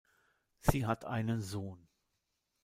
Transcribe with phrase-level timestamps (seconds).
[0.61, 1.87] Sie hat einen Sohn.